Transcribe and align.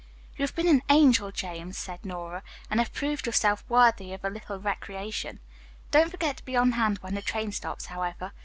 "You 0.35 0.41
have 0.41 0.55
been 0.55 0.67
an 0.67 0.81
angel, 0.89 1.31
James," 1.31 1.77
said 1.77 2.03
Nora, 2.03 2.41
"and 2.71 2.79
have 2.79 2.91
proved 2.91 3.27
yourself 3.27 3.63
worthy 3.69 4.13
of 4.13 4.25
a 4.25 4.31
little 4.31 4.59
recreation. 4.59 5.39
Don't 5.91 6.09
forget 6.09 6.37
to 6.37 6.43
be 6.43 6.55
on 6.55 6.71
hand 6.71 6.97
when 7.01 7.13
the 7.13 7.21
train 7.21 7.51
stops, 7.51 7.85
however. 7.85 8.31